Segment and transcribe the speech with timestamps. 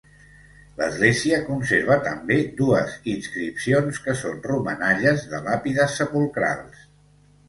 [0.77, 6.81] L'església conserva també dues inscripcions que són romanalles de làpides sepulcrals.